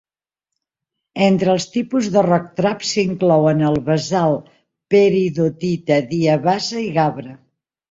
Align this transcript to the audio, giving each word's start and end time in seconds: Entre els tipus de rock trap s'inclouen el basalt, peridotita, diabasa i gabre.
Entre 1.25 1.51
els 1.55 1.67
tipus 1.75 2.07
de 2.15 2.23
rock 2.27 2.47
trap 2.61 2.87
s'inclouen 2.93 3.63
el 3.69 3.79
basalt, 3.91 4.49
peridotita, 4.95 6.01
diabasa 6.17 6.85
i 6.89 6.91
gabre. 7.01 7.41